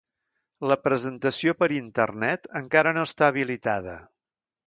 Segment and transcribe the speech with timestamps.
[0.69, 3.97] La presentació per Internet encara no està habilitada.